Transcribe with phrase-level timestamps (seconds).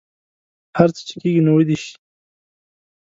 [0.77, 1.93] هر څه چې کیږي نو ودې شي